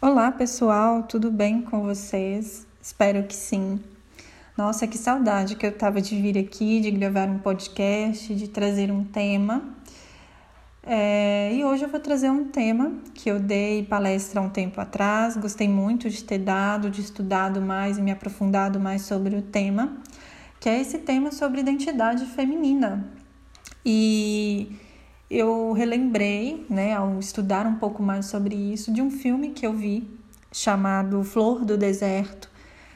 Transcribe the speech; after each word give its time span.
Olá, 0.00 0.30
pessoal, 0.30 1.02
tudo 1.02 1.28
bem 1.28 1.60
com 1.60 1.82
vocês? 1.82 2.64
Espero 2.80 3.24
que 3.24 3.34
sim. 3.34 3.80
Nossa, 4.56 4.86
que 4.86 4.96
saudade 4.96 5.56
que 5.56 5.66
eu 5.66 5.76
tava 5.76 6.00
de 6.00 6.14
vir 6.22 6.38
aqui, 6.38 6.78
de 6.78 6.88
gravar 6.92 7.26
um 7.28 7.40
podcast, 7.40 8.32
de 8.32 8.46
trazer 8.46 8.92
um 8.92 9.02
tema. 9.02 9.60
É, 10.84 11.52
e 11.52 11.64
hoje 11.64 11.82
eu 11.84 11.88
vou 11.88 11.98
trazer 11.98 12.30
um 12.30 12.44
tema 12.44 12.92
que 13.12 13.28
eu 13.28 13.40
dei 13.40 13.82
palestra 13.82 14.40
um 14.40 14.48
tempo 14.48 14.80
atrás, 14.80 15.36
gostei 15.36 15.66
muito 15.66 16.08
de 16.08 16.22
ter 16.22 16.38
dado, 16.38 16.88
de 16.90 17.00
estudado 17.00 17.60
mais 17.60 17.98
e 17.98 18.00
me 18.00 18.12
aprofundado 18.12 18.78
mais 18.78 19.02
sobre 19.02 19.34
o 19.34 19.42
tema, 19.42 19.96
que 20.60 20.68
é 20.68 20.80
esse 20.80 20.98
tema 20.98 21.32
sobre 21.32 21.58
identidade 21.58 22.24
feminina. 22.24 23.04
E 23.84 24.78
eu 25.30 25.72
relembrei, 25.72 26.64
né, 26.70 26.94
ao 26.94 27.18
estudar 27.18 27.66
um 27.66 27.74
pouco 27.74 28.02
mais 28.02 28.26
sobre 28.26 28.54
isso, 28.54 28.92
de 28.92 29.02
um 29.02 29.10
filme 29.10 29.50
que 29.50 29.66
eu 29.66 29.72
vi 29.72 30.08
chamado 30.50 31.22
Flor 31.22 31.64
do 31.64 31.76
Deserto. 31.76 32.50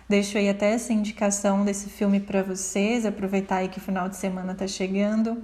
Deixo 0.09 0.38
aí 0.38 0.48
até 0.48 0.73
essa 0.73 0.92
indicação 0.92 1.64
desse 1.64 1.90
filme 1.90 2.20
para 2.20 2.42
vocês, 2.42 3.04
aproveitar 3.04 3.56
aí 3.56 3.68
que 3.68 3.78
o 3.78 3.80
final 3.80 4.09
de 4.09 4.16
semana 4.16 4.52
está 4.52 4.66
chegando. 4.66 5.42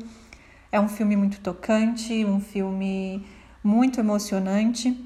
É 0.72 0.80
um 0.80 0.88
filme 0.88 1.16
muito 1.16 1.40
tocante, 1.40 2.24
um 2.24 2.40
filme 2.40 3.24
muito 3.62 4.00
emocionante 4.00 4.96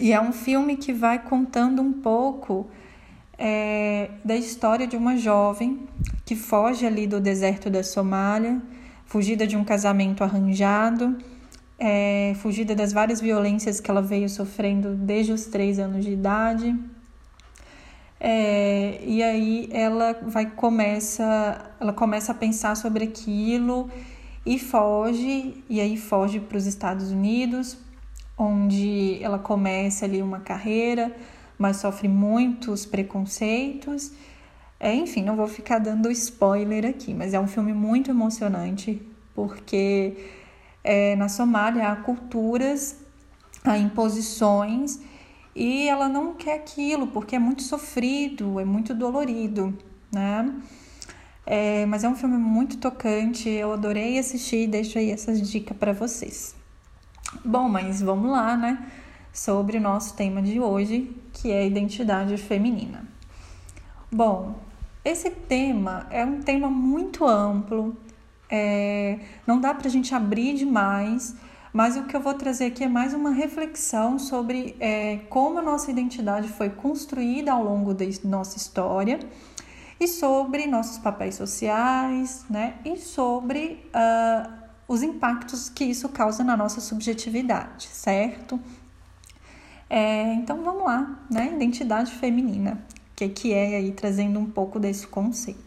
e 0.00 0.12
é 0.12 0.20
um 0.20 0.32
filme 0.32 0.76
que 0.76 0.92
vai 0.92 1.18
contando 1.18 1.80
um 1.80 1.92
pouco 1.92 2.68
é, 3.38 4.10
da 4.24 4.36
história 4.36 4.86
de 4.86 4.96
uma 4.96 5.16
jovem 5.16 5.86
que 6.24 6.34
foge 6.34 6.86
ali 6.86 7.06
do 7.06 7.20
deserto 7.20 7.70
da 7.70 7.82
Somália 7.82 8.60
fugida 9.06 9.46
de 9.46 9.56
um 9.56 9.64
casamento 9.64 10.22
arranjado, 10.22 11.16
é, 11.78 12.34
fugida 12.36 12.74
das 12.74 12.92
várias 12.92 13.20
violências 13.20 13.80
que 13.80 13.90
ela 13.90 14.02
veio 14.02 14.28
sofrendo 14.28 14.94
desde 14.94 15.32
os 15.32 15.46
três 15.46 15.78
anos 15.78 16.04
de 16.04 16.12
idade. 16.12 16.76
É, 18.18 19.00
e 19.04 19.22
aí 19.22 19.68
ela 19.70 20.18
vai 20.22 20.46
começa 20.46 21.70
ela 21.78 21.92
começa 21.92 22.32
a 22.32 22.34
pensar 22.34 22.74
sobre 22.74 23.04
aquilo 23.04 23.90
e 24.44 24.58
foge 24.58 25.62
e 25.68 25.82
aí 25.82 25.98
foge 25.98 26.40
para 26.40 26.56
os 26.56 26.64
Estados 26.64 27.10
Unidos 27.12 27.76
onde 28.38 29.22
ela 29.22 29.38
começa 29.38 30.06
ali 30.06 30.22
uma 30.22 30.40
carreira 30.40 31.14
mas 31.58 31.76
sofre 31.76 32.08
muitos 32.08 32.86
preconceitos 32.86 34.12
é, 34.78 34.94
enfim, 34.94 35.22
não 35.22 35.36
vou 35.36 35.48
ficar 35.48 35.78
dando 35.78 36.10
spoiler 36.10 36.84
aqui, 36.84 37.14
mas 37.14 37.32
é 37.32 37.40
um 37.40 37.46
filme 37.46 37.72
muito 37.72 38.10
emocionante 38.10 39.02
porque 39.34 40.16
é, 40.84 41.16
na 41.16 41.28
Somália 41.28 41.88
há 41.88 41.96
culturas, 41.96 42.98
há 43.64 43.78
imposições 43.78 45.00
e 45.54 45.88
ela 45.88 46.08
não 46.08 46.34
quer 46.34 46.56
aquilo 46.56 47.06
porque 47.06 47.36
é 47.36 47.38
muito 47.38 47.62
sofrido, 47.62 48.60
é 48.60 48.64
muito 48.64 48.94
dolorido, 48.94 49.76
né? 50.12 50.54
É, 51.46 51.86
mas 51.86 52.04
é 52.04 52.08
um 52.08 52.16
filme 52.16 52.36
muito 52.36 52.76
tocante, 52.78 53.48
eu 53.48 53.72
adorei 53.72 54.18
assistir 54.18 54.64
e 54.64 54.66
deixo 54.66 54.98
aí 54.98 55.10
essas 55.10 55.40
dicas 55.40 55.76
para 55.76 55.92
vocês. 55.92 56.54
Bom, 57.44 57.68
mas 57.68 58.02
vamos 58.02 58.30
lá, 58.30 58.56
né? 58.56 58.90
Sobre 59.32 59.78
o 59.78 59.80
nosso 59.80 60.14
tema 60.16 60.42
de 60.42 60.58
hoje, 60.60 61.14
que 61.32 61.52
é 61.52 61.66
identidade 61.66 62.36
feminina. 62.36 63.04
Bom, 64.10 64.65
esse 65.06 65.30
tema 65.30 66.04
é 66.10 66.24
um 66.24 66.40
tema 66.40 66.68
muito 66.68 67.24
amplo, 67.24 67.96
é, 68.50 69.20
não 69.46 69.60
dá 69.60 69.72
para 69.72 69.86
a 69.86 69.90
gente 69.90 70.12
abrir 70.12 70.54
demais, 70.54 71.36
mas 71.72 71.96
o 71.96 72.04
que 72.04 72.16
eu 72.16 72.20
vou 72.20 72.34
trazer 72.34 72.66
aqui 72.66 72.82
é 72.82 72.88
mais 72.88 73.14
uma 73.14 73.30
reflexão 73.30 74.18
sobre 74.18 74.74
é, 74.80 75.18
como 75.30 75.60
a 75.60 75.62
nossa 75.62 75.92
identidade 75.92 76.48
foi 76.48 76.70
construída 76.70 77.52
ao 77.52 77.62
longo 77.62 77.94
da 77.94 78.04
nossa 78.24 78.56
história 78.56 79.20
e 80.00 80.08
sobre 80.08 80.66
nossos 80.66 80.98
papéis 80.98 81.36
sociais, 81.36 82.44
né? 82.50 82.74
E 82.84 82.96
sobre 82.96 83.88
uh, 83.94 84.52
os 84.88 85.02
impactos 85.02 85.68
que 85.68 85.84
isso 85.84 86.08
causa 86.08 86.42
na 86.42 86.56
nossa 86.56 86.80
subjetividade, 86.80 87.86
certo? 87.86 88.60
É, 89.88 90.34
então 90.34 90.62
vamos 90.62 90.84
lá, 90.84 91.20
né? 91.30 91.52
Identidade 91.54 92.12
feminina 92.12 92.84
que, 93.16 93.28
que 93.30 93.52
é 93.52 93.76
aí 93.76 93.90
trazendo 93.92 94.38
um 94.38 94.46
pouco 94.46 94.78
desse 94.78 95.06
conceito. 95.06 95.66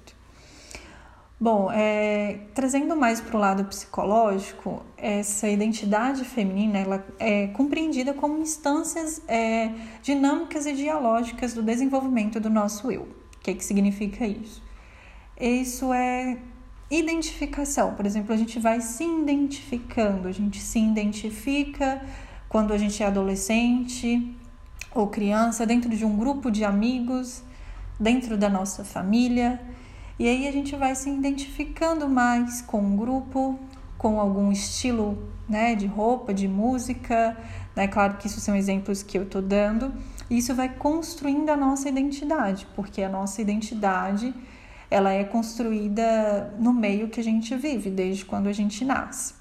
Bom, 1.42 1.72
é, 1.72 2.42
trazendo 2.54 2.98
mais 2.98 3.22
para 3.22 3.38
o 3.38 3.40
lado 3.40 3.64
psicológico, 3.64 4.84
essa 4.98 5.48
identidade 5.48 6.26
feminina 6.26 6.80
ela 6.80 7.08
é 7.18 7.48
compreendida 7.48 8.14
como 8.14 8.38
instâncias 8.40 9.22
é, 9.26 9.72
dinâmicas 10.04 10.66
e 10.66 10.74
dialógicas 10.74 11.54
do 11.54 11.64
desenvolvimento 11.64 12.42
do 12.42 12.50
nosso 12.50 12.92
eu. 12.92 13.04
O 13.04 13.40
que, 13.42 13.54
que 13.54 13.64
significa 13.64 14.28
isso? 14.28 14.62
Isso 15.40 15.94
é 15.94 16.38
identificação. 16.92 17.94
Por 17.94 18.06
exemplo, 18.06 18.34
a 18.34 18.38
gente 18.38 18.60
vai 18.60 18.82
se 18.82 19.06
identificando, 19.06 20.28
a 20.28 20.34
gente 20.34 20.60
se 20.60 20.78
identifica 20.78 22.02
quando 22.50 22.74
a 22.74 22.78
gente 22.78 23.02
é 23.02 23.06
adolescente, 23.06 24.36
ou 24.94 25.08
criança 25.08 25.66
dentro 25.66 25.90
de 25.90 26.06
um 26.06 26.18
grupo 26.18 26.50
de 26.50 26.64
amigos, 26.64 27.44
dentro 28.00 28.38
da 28.38 28.50
nossa 28.50 28.84
família. 28.84 29.62
E 30.18 30.28
aí 30.28 30.48
a 30.48 30.52
gente 30.52 30.76
vai 30.76 30.96
se 30.96 31.10
identificando 31.10 32.08
mais 32.10 32.62
com 32.62 32.82
um 32.82 32.96
grupo, 32.96 33.60
com 33.98 34.20
algum 34.20 34.52
estilo 34.52 35.18
né, 35.48 35.76
de 35.76 35.86
roupa, 35.86 36.34
de 36.34 36.48
música. 36.48 37.38
É 37.76 37.82
né? 37.82 37.88
claro 37.88 38.18
que 38.18 38.28
isso 38.28 38.40
são 38.40 38.56
exemplos 38.56 39.02
que 39.04 39.18
eu 39.18 39.24
estou 39.24 39.42
dando. 39.42 39.94
Isso 40.30 40.54
vai 40.54 40.70
construindo 40.70 41.50
a 41.50 41.58
nossa 41.58 41.90
identidade, 41.90 42.68
porque 42.76 43.02
a 43.02 43.10
nossa 43.10 43.42
identidade 43.42 44.34
ela 44.92 45.12
é 45.12 45.24
construída 45.24 46.54
no 46.60 46.74
meio 46.74 47.10
que 47.10 47.20
a 47.20 47.24
gente 47.24 47.56
vive, 47.56 47.90
desde 47.90 48.26
quando 48.26 48.48
a 48.48 48.54
gente 48.54 48.84
nasce. 48.84 49.34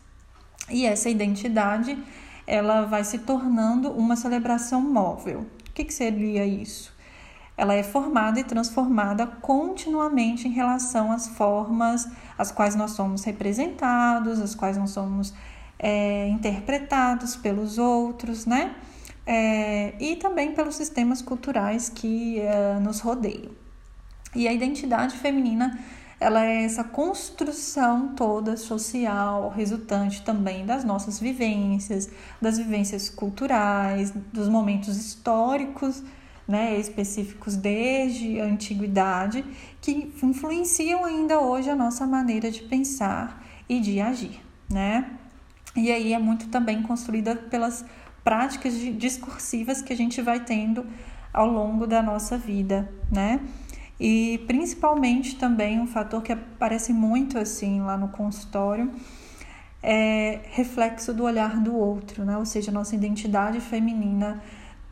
E 0.70 0.84
essa 0.84 1.08
identidade 1.08 1.98
ela 2.48 2.86
vai 2.86 3.04
se 3.04 3.18
tornando 3.18 3.90
uma 3.90 4.16
celebração 4.16 4.80
móvel. 4.80 5.40
O 5.68 5.72
que, 5.74 5.84
que 5.84 5.92
seria 5.92 6.46
isso? 6.46 6.96
Ela 7.58 7.74
é 7.74 7.82
formada 7.82 8.40
e 8.40 8.44
transformada 8.44 9.26
continuamente 9.26 10.48
em 10.48 10.50
relação 10.50 11.12
às 11.12 11.28
formas 11.28 12.08
às 12.38 12.50
quais 12.50 12.74
nós 12.74 12.92
somos 12.92 13.22
representados, 13.24 14.40
às 14.40 14.54
quais 14.54 14.78
nós 14.78 14.90
somos 14.90 15.34
é, 15.78 16.28
interpretados 16.28 17.36
pelos 17.36 17.76
outros, 17.76 18.46
né? 18.46 18.74
É, 19.26 19.92
e 20.00 20.16
também 20.16 20.52
pelos 20.52 20.74
sistemas 20.74 21.20
culturais 21.20 21.90
que 21.90 22.40
é, 22.40 22.78
nos 22.80 23.00
rodeiam. 23.00 23.52
E 24.34 24.48
a 24.48 24.52
identidade 24.52 25.18
feminina 25.18 25.78
ela 26.20 26.44
é 26.44 26.64
essa 26.64 26.82
construção 26.82 28.08
toda 28.08 28.56
social, 28.56 29.50
resultante 29.50 30.22
também 30.22 30.66
das 30.66 30.84
nossas 30.84 31.20
vivências, 31.20 32.10
das 32.40 32.58
vivências 32.58 33.08
culturais, 33.08 34.12
dos 34.32 34.48
momentos 34.48 34.96
históricos, 34.96 36.02
né, 36.46 36.78
específicos 36.78 37.56
desde 37.56 38.40
a 38.40 38.44
antiguidade, 38.44 39.44
que 39.80 40.12
influenciam 40.22 41.04
ainda 41.04 41.38
hoje 41.38 41.70
a 41.70 41.76
nossa 41.76 42.06
maneira 42.06 42.50
de 42.50 42.62
pensar 42.62 43.44
e 43.68 43.78
de 43.78 44.00
agir, 44.00 44.40
né? 44.68 45.10
E 45.76 45.92
aí 45.92 46.12
é 46.14 46.18
muito 46.18 46.48
também 46.48 46.82
construída 46.82 47.36
pelas 47.36 47.84
práticas 48.24 48.72
discursivas 48.96 49.82
que 49.82 49.92
a 49.92 49.96
gente 49.96 50.20
vai 50.22 50.40
tendo 50.40 50.86
ao 51.32 51.46
longo 51.46 51.86
da 51.86 52.02
nossa 52.02 52.36
vida, 52.36 52.90
né? 53.12 53.40
E 54.00 54.38
principalmente 54.46 55.36
também 55.36 55.80
um 55.80 55.86
fator 55.86 56.22
que 56.22 56.32
aparece 56.32 56.92
muito 56.92 57.38
assim 57.38 57.80
lá 57.80 57.96
no 57.96 58.08
consultório 58.08 58.92
é 59.82 60.40
reflexo 60.50 61.12
do 61.12 61.24
olhar 61.24 61.60
do 61.60 61.74
outro, 61.74 62.24
né? 62.24 62.36
Ou 62.36 62.44
seja, 62.44 62.70
nossa 62.70 62.94
identidade 62.94 63.60
feminina 63.60 64.42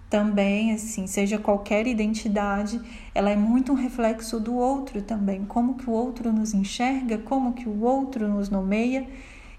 também, 0.09 0.73
assim, 0.73 1.07
seja 1.07 1.37
qualquer 1.37 1.87
identidade, 1.87 2.81
ela 3.13 3.29
é 3.29 3.37
muito 3.37 3.73
um 3.73 3.75
reflexo 3.75 4.39
do 4.39 4.55
outro 4.55 5.03
também, 5.03 5.45
como 5.45 5.75
que 5.75 5.91
o 5.91 5.93
outro 5.93 6.33
nos 6.33 6.55
enxerga, 6.55 7.19
como 7.19 7.55
que 7.55 7.69
o 7.69 7.83
outro 7.83 8.29
nos 8.29 8.49
nomeia, 8.49 9.09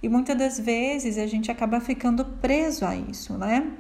e 0.02 0.08
muitas 0.08 0.38
das 0.38 0.58
vezes 0.58 1.18
a 1.18 1.28
gente 1.28 1.52
acaba 1.52 1.82
ficando 1.82 2.24
preso 2.24 2.86
a 2.86 2.96
isso, 2.96 3.38
né? 3.38 3.74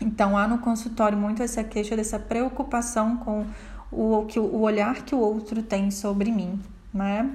Então 0.00 0.36
há 0.36 0.48
no 0.48 0.58
consultório 0.58 1.16
muito 1.16 1.42
essa 1.42 1.62
queixa 1.62 1.94
dessa 1.94 2.18
preocupação 2.18 3.18
com 3.18 3.46
o, 3.92 4.24
que, 4.26 4.38
o 4.38 4.60
olhar 4.60 5.02
que 5.02 5.14
o 5.14 5.18
outro 5.18 5.62
tem 5.62 5.90
sobre 5.90 6.30
mim, 6.30 6.60
né? 6.92 7.30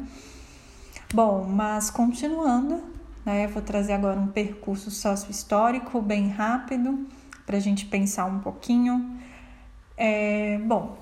Bom, 1.13 1.43
mas 1.43 1.89
continuando, 1.89 2.81
né? 3.25 3.47
Vou 3.47 3.61
trazer 3.61 3.93
agora 3.93 4.19
um 4.19 4.27
percurso 4.27 4.89
sócio-histórico 4.91 6.01
bem 6.01 6.29
rápido 6.29 7.07
para 7.45 7.57
a 7.57 7.59
gente 7.59 7.85
pensar 7.85 8.25
um 8.25 8.39
pouquinho. 8.39 9.17
É, 9.97 10.57
bom, 10.65 10.97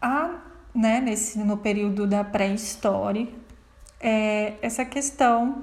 há, 0.00 0.40
né, 0.74 1.00
nesse, 1.00 1.38
no 1.38 1.56
período 1.56 2.06
da 2.06 2.22
pré-história, 2.22 3.26
é, 3.98 4.54
essa 4.62 4.84
questão, 4.84 5.60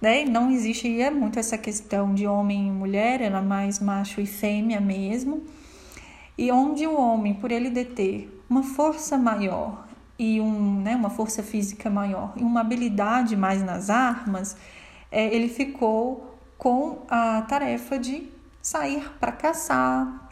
né, 0.00 0.24
não 0.24 0.50
existia 0.50 1.10
muito 1.10 1.38
essa 1.38 1.56
questão 1.56 2.14
de 2.14 2.26
homem 2.26 2.68
e 2.68 2.70
mulher, 2.70 3.20
era 3.20 3.40
mais 3.40 3.80
macho 3.80 4.20
e 4.20 4.26
fêmea 4.26 4.80
mesmo. 4.80 5.42
E 6.36 6.50
onde 6.50 6.86
o 6.86 6.96
homem, 6.98 7.34
por 7.34 7.50
ele 7.50 7.70
deter 7.70 8.42
uma 8.48 8.62
força 8.62 9.18
maior 9.18 9.86
e 10.18 10.40
um, 10.40 10.80
né, 10.80 10.94
uma 10.94 11.10
força 11.10 11.42
física 11.42 11.90
maior 11.90 12.32
e 12.36 12.42
uma 12.42 12.60
habilidade 12.60 13.36
mais 13.36 13.62
nas 13.62 13.90
armas, 13.90 14.56
é, 15.10 15.34
ele 15.34 15.48
ficou 15.48 16.38
com 16.56 17.02
a 17.08 17.42
tarefa 17.42 17.98
de 17.98 18.28
sair 18.60 19.10
para 19.18 19.32
caçar. 19.32 20.30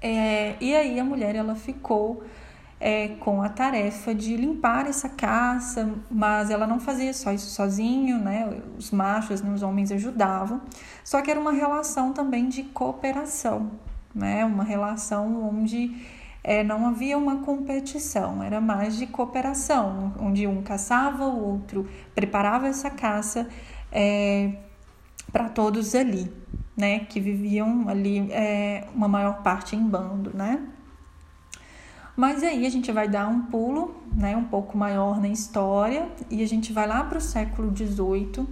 É, 0.00 0.56
e 0.60 0.74
aí 0.74 0.98
a 0.98 1.04
mulher 1.04 1.34
ela 1.34 1.54
ficou 1.54 2.24
é, 2.80 3.08
com 3.20 3.42
a 3.42 3.48
tarefa 3.50 4.14
de 4.14 4.34
limpar 4.36 4.86
essa 4.86 5.10
caça, 5.10 5.92
mas 6.10 6.48
ela 6.48 6.66
não 6.66 6.80
fazia 6.80 7.12
só 7.12 7.30
isso 7.30 7.50
sozinho, 7.50 8.18
né? 8.18 8.62
Os 8.78 8.90
machos, 8.90 9.42
né, 9.42 9.52
os 9.52 9.62
homens 9.62 9.92
ajudavam. 9.92 10.62
Só 11.04 11.20
que 11.20 11.30
era 11.30 11.38
uma 11.38 11.52
relação 11.52 12.14
também 12.14 12.48
de 12.48 12.62
cooperação, 12.62 13.70
né? 14.14 14.44
Uma 14.44 14.64
relação 14.64 15.48
onde 15.48 15.94
é, 16.42 16.64
não 16.64 16.86
havia 16.86 17.18
uma 17.18 17.38
competição, 17.38 18.42
era 18.42 18.60
mais 18.60 18.96
de 18.96 19.06
cooperação, 19.06 20.14
onde 20.18 20.46
um 20.46 20.62
caçava, 20.62 21.26
o 21.26 21.52
outro 21.52 21.88
preparava 22.14 22.66
essa 22.66 22.90
caça 22.90 23.48
é, 23.92 24.52
para 25.30 25.48
todos 25.48 25.94
ali, 25.94 26.32
né? 26.76 27.00
Que 27.00 27.20
viviam 27.20 27.88
ali 27.88 28.30
é, 28.32 28.86
uma 28.94 29.08
maior 29.08 29.42
parte 29.42 29.76
em 29.76 29.82
bando, 29.82 30.30
né? 30.34 30.66
Mas 32.16 32.42
aí 32.42 32.66
a 32.66 32.70
gente 32.70 32.92
vai 32.92 33.08
dar 33.08 33.28
um 33.28 33.42
pulo, 33.46 33.94
né, 34.12 34.36
um 34.36 34.44
pouco 34.44 34.76
maior 34.76 35.18
na 35.18 35.28
história 35.28 36.06
e 36.28 36.42
a 36.42 36.46
gente 36.46 36.70
vai 36.70 36.86
lá 36.86 37.02
para 37.02 37.16
o 37.16 37.20
século 37.20 37.74
XVIII, 37.74 38.46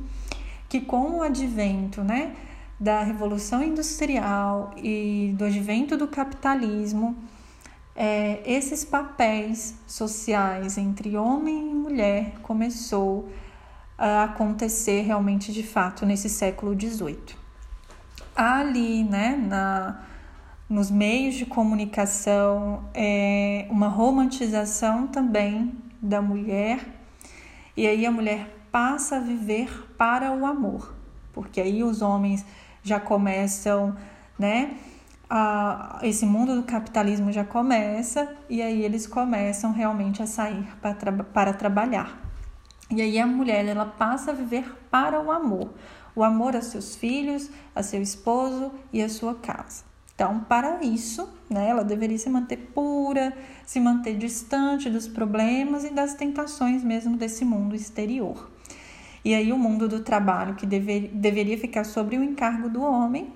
que 0.70 0.80
com 0.80 1.18
o 1.18 1.22
advento, 1.22 2.02
né, 2.02 2.34
da 2.78 3.02
revolução 3.02 3.62
industrial 3.62 4.72
e 4.76 5.34
do 5.36 5.44
advento 5.44 5.96
do 5.96 6.06
capitalismo, 6.06 7.16
é, 7.96 8.40
esses 8.46 8.84
papéis 8.84 9.74
sociais 9.86 10.78
entre 10.78 11.16
homem 11.16 11.70
e 11.70 11.74
mulher 11.74 12.34
começou 12.42 13.28
a 13.98 14.24
acontecer 14.24 15.02
realmente 15.02 15.52
de 15.52 15.64
fato 15.64 16.06
nesse 16.06 16.28
século 16.28 16.78
XVIII. 16.78 17.36
Ali, 18.36 19.02
né, 19.02 19.36
na 19.36 20.04
nos 20.68 20.90
meios 20.90 21.34
de 21.34 21.46
comunicação, 21.46 22.84
é 22.92 23.66
uma 23.70 23.88
romantização 23.88 25.06
também 25.06 25.72
da 26.00 26.20
mulher, 26.20 26.86
e 27.74 27.86
aí 27.86 28.04
a 28.04 28.10
mulher 28.10 28.54
passa 28.70 29.16
a 29.16 29.20
viver 29.20 29.70
para 29.96 30.30
o 30.30 30.44
amor, 30.44 30.94
porque 31.32 31.58
aí 31.58 31.82
os 31.82 32.02
homens 32.02 32.44
já 32.82 32.98
começam, 33.00 33.96
né? 34.38 34.76
A, 35.30 35.98
esse 36.02 36.24
mundo 36.24 36.54
do 36.54 36.62
capitalismo 36.62 37.30
já 37.30 37.44
começa 37.44 38.34
e 38.48 38.62
aí 38.62 38.82
eles 38.82 39.06
começam 39.06 39.72
realmente 39.72 40.22
a 40.22 40.26
sair 40.26 40.66
para, 40.80 41.12
para 41.24 41.52
trabalhar. 41.52 42.18
E 42.90 43.02
aí 43.02 43.18
a 43.18 43.26
mulher 43.26 43.66
ela 43.66 43.84
passa 43.84 44.30
a 44.30 44.34
viver 44.34 44.64
para 44.90 45.20
o 45.20 45.30
amor, 45.30 45.74
o 46.16 46.24
amor 46.24 46.56
a 46.56 46.62
seus 46.62 46.96
filhos, 46.96 47.50
a 47.74 47.82
seu 47.82 48.00
esposo 48.00 48.72
e 48.90 49.02
a 49.02 49.08
sua 49.08 49.34
casa. 49.34 49.84
Então, 50.14 50.40
para 50.40 50.82
isso, 50.82 51.28
né, 51.48 51.68
ela 51.68 51.84
deveria 51.84 52.18
se 52.18 52.28
manter 52.28 52.56
pura, 52.74 53.36
se 53.64 53.78
manter 53.78 54.16
distante 54.16 54.90
dos 54.90 55.06
problemas 55.06 55.84
e 55.84 55.90
das 55.90 56.14
tentações 56.14 56.82
mesmo 56.82 57.16
desse 57.16 57.44
mundo 57.44 57.76
exterior. 57.76 58.50
E 59.24 59.34
aí, 59.34 59.52
o 59.52 59.58
mundo 59.58 59.88
do 59.88 60.00
trabalho, 60.00 60.54
que 60.54 60.66
dever, 60.66 61.10
deveria 61.12 61.58
ficar 61.58 61.84
sobre 61.84 62.16
o 62.16 62.22
encargo 62.22 62.68
do 62.68 62.82
homem, 62.82 63.32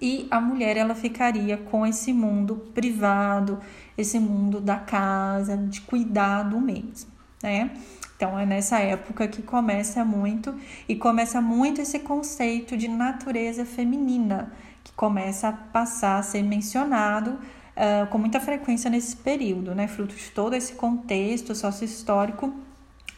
e 0.00 0.26
a 0.30 0.40
mulher 0.40 0.76
ela 0.76 0.94
ficaria 0.94 1.56
com 1.56 1.86
esse 1.86 2.12
mundo 2.12 2.56
privado, 2.74 3.60
esse 3.96 4.18
mundo 4.18 4.60
da 4.60 4.76
casa, 4.76 5.56
de 5.56 5.80
cuidado 5.80 6.60
mesmo, 6.60 7.10
né? 7.42 7.70
Então 8.16 8.38
é 8.38 8.46
nessa 8.46 8.78
época 8.78 9.26
que 9.26 9.42
começa 9.42 10.04
muito 10.04 10.54
e 10.88 10.94
começa 10.94 11.40
muito 11.40 11.80
esse 11.80 11.98
conceito 11.98 12.76
de 12.76 12.86
natureza 12.86 13.64
feminina, 13.64 14.52
que 14.84 14.92
começa 14.92 15.48
a 15.48 15.52
passar 15.52 16.18
a 16.18 16.22
ser 16.22 16.42
mencionado 16.42 17.30
uh, 17.30 18.06
com 18.10 18.18
muita 18.18 18.38
frequência 18.38 18.88
nesse 18.88 19.16
período, 19.16 19.74
né? 19.74 19.88
Fruto 19.88 20.14
de 20.14 20.30
todo 20.30 20.54
esse 20.54 20.74
contexto 20.74 21.54
sócio-histórico 21.54 22.54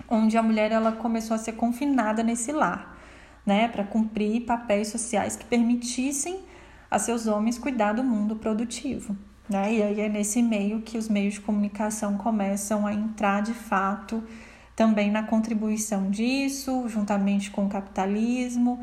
onde 0.08 0.36
a 0.36 0.42
mulher 0.42 0.72
ela 0.72 0.92
começou 0.92 1.34
a 1.34 1.38
ser 1.38 1.52
confinada 1.52 2.22
nesse 2.22 2.52
lar, 2.52 2.96
né, 3.44 3.68
para 3.68 3.84
cumprir 3.84 4.42
papéis 4.42 4.88
sociais 4.88 5.36
que 5.36 5.44
permitissem 5.44 6.40
a 6.90 6.98
seus 6.98 7.26
homens 7.26 7.58
cuidar 7.58 7.92
do 7.92 8.04
mundo 8.04 8.36
produtivo. 8.36 9.16
Né? 9.48 9.74
E 9.74 9.82
aí 9.82 10.00
é 10.00 10.08
nesse 10.08 10.42
meio 10.42 10.80
que 10.80 10.96
os 10.96 11.08
meios 11.08 11.34
de 11.34 11.40
comunicação 11.40 12.16
começam 12.16 12.86
a 12.86 12.94
entrar 12.94 13.42
de 13.42 13.52
fato 13.52 14.22
também 14.74 15.10
na 15.10 15.22
contribuição 15.22 16.10
disso, 16.10 16.88
juntamente 16.88 17.50
com 17.50 17.66
o 17.66 17.68
capitalismo, 17.68 18.78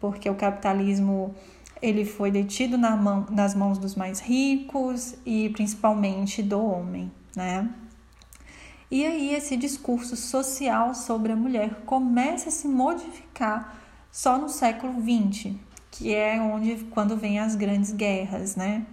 porque 0.00 0.28
o 0.28 0.34
capitalismo 0.34 1.34
ele 1.82 2.04
foi 2.04 2.30
detido 2.30 2.78
na 2.78 2.96
mão, 2.96 3.26
nas 3.30 3.54
mãos 3.54 3.76
dos 3.76 3.94
mais 3.94 4.20
ricos 4.20 5.16
e 5.26 5.50
principalmente 5.50 6.42
do 6.42 6.64
homem, 6.64 7.12
né? 7.36 7.68
E 8.94 9.04
aí 9.04 9.34
esse 9.34 9.56
discurso 9.56 10.14
social 10.14 10.94
sobre 10.94 11.32
a 11.32 11.36
mulher 11.36 11.82
começa 11.84 12.48
a 12.48 12.52
se 12.52 12.68
modificar 12.68 13.76
só 14.12 14.38
no 14.38 14.48
século 14.48 15.02
XX, 15.02 15.56
que 15.90 16.14
é 16.14 16.40
onde 16.40 16.76
quando 16.92 17.16
vem 17.16 17.40
as 17.40 17.56
grandes 17.56 17.90
guerras, 17.90 18.54
né? 18.54 18.86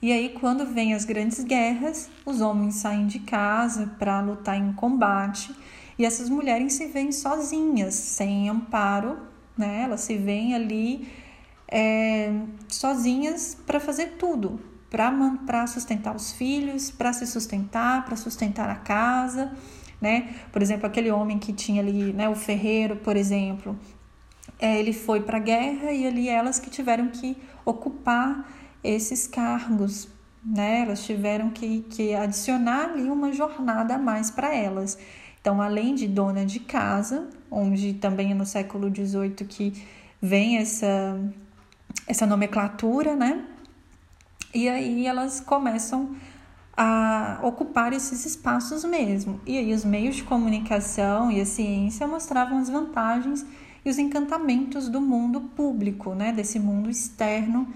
E 0.00 0.10
aí 0.10 0.30
quando 0.30 0.64
vem 0.64 0.94
as 0.94 1.04
grandes 1.04 1.44
guerras, 1.44 2.08
os 2.24 2.40
homens 2.40 2.76
saem 2.76 3.06
de 3.06 3.18
casa 3.18 3.94
para 3.98 4.22
lutar 4.22 4.56
em 4.56 4.72
combate 4.72 5.54
e 5.98 6.06
essas 6.06 6.30
mulheres 6.30 6.72
se 6.72 6.86
veem 6.86 7.12
sozinhas, 7.12 7.92
sem 7.92 8.48
amparo, 8.48 9.18
né? 9.58 9.82
Elas 9.82 10.00
se 10.00 10.16
veem 10.16 10.54
ali 10.54 11.06
é, 11.68 12.32
sozinhas 12.66 13.58
para 13.66 13.78
fazer 13.78 14.16
tudo, 14.16 14.58
para 14.90 15.66
sustentar 15.66 16.14
os 16.14 16.32
filhos, 16.32 16.90
para 16.90 17.12
se 17.12 17.26
sustentar, 17.26 18.04
para 18.04 18.16
sustentar 18.16 18.68
a 18.68 18.74
casa, 18.74 19.52
né? 20.00 20.34
Por 20.52 20.60
exemplo, 20.60 20.86
aquele 20.86 21.10
homem 21.10 21.38
que 21.38 21.52
tinha 21.52 21.80
ali, 21.80 22.12
né, 22.12 22.28
o 22.28 22.34
ferreiro, 22.34 22.96
por 22.96 23.16
exemplo, 23.16 23.78
é, 24.58 24.78
ele 24.78 24.92
foi 24.92 25.20
para 25.20 25.36
a 25.36 25.40
guerra 25.40 25.92
e 25.92 26.06
ali 26.06 26.28
elas 26.28 26.58
que 26.58 26.68
tiveram 26.68 27.08
que 27.08 27.36
ocupar 27.64 28.50
esses 28.82 29.26
cargos, 29.26 30.08
né? 30.44 30.82
Elas 30.82 31.04
tiveram 31.04 31.50
que, 31.50 31.82
que 31.82 32.14
adicionar 32.14 32.90
ali 32.90 33.08
uma 33.08 33.32
jornada 33.32 33.94
a 33.94 33.98
mais 33.98 34.30
para 34.30 34.54
elas. 34.54 34.98
Então, 35.40 35.62
além 35.62 35.94
de 35.94 36.06
dona 36.06 36.44
de 36.44 36.60
casa, 36.60 37.28
onde 37.50 37.94
também 37.94 38.32
é 38.32 38.34
no 38.34 38.44
século 38.44 38.92
XVIII 38.94 39.46
que 39.46 39.72
vem 40.20 40.58
essa 40.58 41.18
essa 42.06 42.26
nomenclatura, 42.26 43.14
né? 43.14 43.44
E 44.52 44.68
aí 44.68 45.06
elas 45.06 45.40
começam 45.40 46.16
a 46.76 47.38
ocupar 47.42 47.92
esses 47.92 48.24
espaços 48.24 48.84
mesmo. 48.84 49.40
E 49.46 49.58
aí 49.58 49.72
os 49.72 49.84
meios 49.84 50.16
de 50.16 50.24
comunicação 50.24 51.30
e 51.30 51.40
a 51.40 51.46
ciência 51.46 52.06
mostravam 52.06 52.58
as 52.58 52.68
vantagens 52.68 53.44
e 53.84 53.90
os 53.90 53.98
encantamentos 53.98 54.88
do 54.88 55.00
mundo 55.00 55.40
público, 55.40 56.14
né? 56.14 56.32
Desse 56.32 56.58
mundo 56.58 56.90
externo 56.90 57.68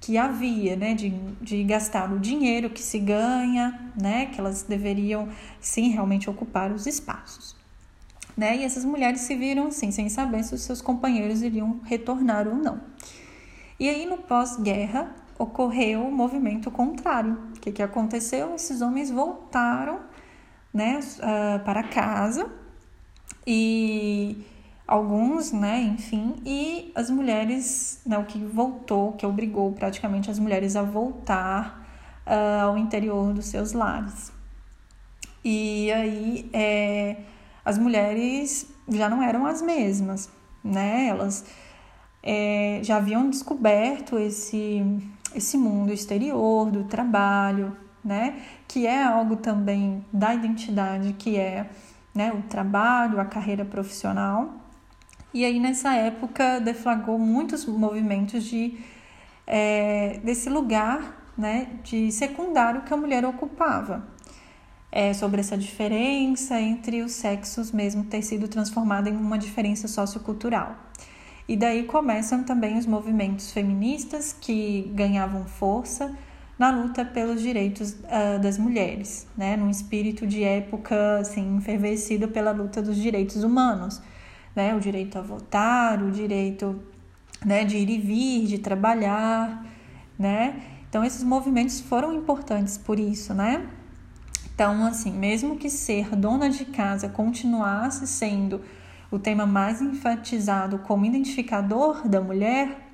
que 0.00 0.18
havia, 0.18 0.76
né? 0.76 0.94
De, 0.94 1.10
de 1.40 1.64
gastar 1.64 2.12
o 2.12 2.18
dinheiro 2.18 2.70
que 2.70 2.82
se 2.82 2.98
ganha, 2.98 3.92
né? 4.00 4.26
Que 4.26 4.40
elas 4.40 4.62
deveriam 4.62 5.28
sim 5.60 5.90
realmente 5.90 6.28
ocupar 6.28 6.70
os 6.72 6.86
espaços. 6.86 7.56
Né? 8.36 8.58
E 8.58 8.64
essas 8.64 8.84
mulheres 8.84 9.20
se 9.20 9.34
viram 9.36 9.66
assim, 9.66 9.90
sem 9.90 10.08
saber 10.08 10.42
se 10.44 10.54
os 10.54 10.62
seus 10.62 10.80
companheiros 10.80 11.42
iriam 11.42 11.80
retornar 11.84 12.48
ou 12.48 12.54
não. 12.54 12.80
E 13.78 13.88
aí, 13.88 14.06
no 14.06 14.18
pós-guerra, 14.18 15.14
ocorreu 15.40 16.06
o 16.06 16.12
movimento 16.12 16.70
contrário. 16.70 17.38
O 17.56 17.60
que, 17.60 17.72
que 17.72 17.82
aconteceu? 17.82 18.54
Esses 18.54 18.80
homens 18.82 19.10
voltaram 19.10 20.00
né, 20.72 21.00
uh, 21.18 21.64
para 21.64 21.82
casa 21.82 22.50
e 23.46 24.44
alguns, 24.86 25.52
né, 25.52 25.82
enfim, 25.82 26.36
e 26.44 26.92
as 26.94 27.10
mulheres, 27.10 28.00
né, 28.04 28.18
o 28.18 28.24
que 28.24 28.38
voltou, 28.38 29.12
que 29.12 29.24
obrigou 29.24 29.72
praticamente 29.72 30.30
as 30.30 30.38
mulheres 30.38 30.76
a 30.76 30.82
voltar 30.82 31.86
uh, 32.26 32.64
ao 32.64 32.76
interior 32.76 33.32
dos 33.32 33.46
seus 33.46 33.72
lares. 33.72 34.32
E 35.44 35.90
aí 35.92 36.50
é, 36.52 37.16
as 37.64 37.78
mulheres 37.78 38.66
já 38.88 39.08
não 39.08 39.22
eram 39.22 39.46
as 39.46 39.62
mesmas, 39.62 40.28
né? 40.62 41.06
Elas 41.06 41.44
é, 42.22 42.80
já 42.82 42.96
haviam 42.96 43.30
descoberto 43.30 44.18
esse, 44.18 44.84
esse 45.34 45.56
mundo 45.56 45.92
exterior 45.92 46.70
do 46.70 46.84
trabalho, 46.84 47.76
né? 48.04 48.40
Que 48.66 48.86
é 48.86 49.02
algo 49.02 49.36
também 49.36 50.04
da 50.12 50.34
identidade, 50.34 51.12
que 51.14 51.36
é 51.36 51.68
né, 52.14 52.32
o 52.32 52.42
trabalho, 52.42 53.20
a 53.20 53.24
carreira 53.24 53.64
profissional. 53.64 54.54
E 55.32 55.44
aí 55.44 55.60
nessa 55.60 55.94
época 55.94 56.60
deflagrou 56.60 57.18
muitos 57.18 57.64
movimentos 57.66 58.44
de 58.44 58.78
é, 59.46 60.20
desse 60.24 60.48
lugar 60.48 61.32
né, 61.36 61.68
de 61.82 62.10
secundário 62.12 62.82
que 62.82 62.92
a 62.92 62.96
mulher 62.96 63.24
ocupava. 63.24 64.08
É, 64.92 65.14
sobre 65.14 65.38
essa 65.38 65.56
diferença 65.56 66.60
entre 66.60 67.00
os 67.00 67.12
sexos 67.12 67.70
mesmo 67.70 68.02
ter 68.02 68.22
sido 68.22 68.48
transformada 68.48 69.08
em 69.08 69.16
uma 69.16 69.38
diferença 69.38 69.86
sociocultural. 69.86 70.74
E 71.50 71.56
daí 71.56 71.82
começam 71.82 72.44
também 72.44 72.78
os 72.78 72.86
movimentos 72.86 73.50
feministas 73.50 74.32
que 74.32 74.88
ganhavam 74.94 75.46
força 75.46 76.16
na 76.56 76.70
luta 76.70 77.04
pelos 77.04 77.42
direitos 77.42 77.90
uh, 77.90 78.38
das 78.40 78.56
mulheres, 78.56 79.26
né, 79.36 79.56
num 79.56 79.68
espírito 79.68 80.28
de 80.28 80.44
época 80.44 81.18
assim 81.18 81.56
enfervecido 81.56 82.28
pela 82.28 82.52
luta 82.52 82.80
dos 82.80 82.94
direitos 82.94 83.42
humanos, 83.42 84.00
né, 84.54 84.72
o 84.76 84.78
direito 84.78 85.18
a 85.18 85.22
votar, 85.22 86.00
o 86.00 86.12
direito 86.12 86.80
né, 87.44 87.64
de 87.64 87.78
ir 87.78 87.90
e 87.90 87.98
vir, 87.98 88.46
de 88.46 88.58
trabalhar, 88.58 89.66
né? 90.16 90.62
Então 90.88 91.02
esses 91.02 91.24
movimentos 91.24 91.80
foram 91.80 92.12
importantes 92.12 92.78
por 92.78 93.00
isso, 93.00 93.34
né? 93.34 93.66
Então, 94.54 94.86
assim, 94.86 95.10
mesmo 95.10 95.56
que 95.56 95.68
ser 95.68 96.14
dona 96.14 96.48
de 96.48 96.64
casa 96.66 97.08
continuasse 97.08 98.06
sendo 98.06 98.60
o 99.10 99.18
tema 99.18 99.46
mais 99.46 99.80
enfatizado 99.80 100.78
como 100.78 101.04
identificador 101.04 102.06
da 102.06 102.20
mulher, 102.20 102.88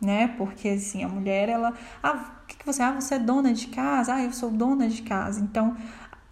né? 0.00 0.28
Porque 0.36 0.68
assim, 0.68 1.04
a 1.04 1.08
mulher 1.08 1.48
ela, 1.48 1.72
ah, 2.02 2.40
o 2.42 2.46
que, 2.46 2.56
que 2.56 2.66
você, 2.66 2.82
ah, 2.82 2.92
você 2.92 3.14
é 3.14 3.18
dona 3.18 3.52
de 3.52 3.68
casa? 3.68 4.14
Ah, 4.14 4.22
eu 4.22 4.32
sou 4.32 4.50
dona 4.50 4.88
de 4.88 5.02
casa. 5.02 5.40
Então, 5.40 5.76